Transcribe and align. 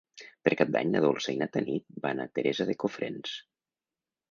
Per 0.45 0.53
Cap 0.61 0.71
d'Any 0.75 0.89
na 0.93 1.01
Dolça 1.05 1.35
i 1.35 1.39
na 1.43 1.49
Tanit 1.57 1.85
van 2.07 2.25
a 2.25 2.27
Teresa 2.39 2.69
de 2.73 2.79
Cofrents. 2.87 3.39